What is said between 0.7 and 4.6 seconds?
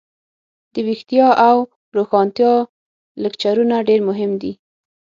دویښتیا او روښانتیا لکچرونه ډیر مهم دي.